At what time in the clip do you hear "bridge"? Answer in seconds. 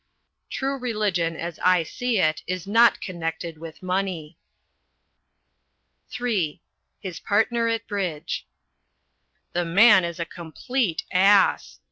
7.85-8.47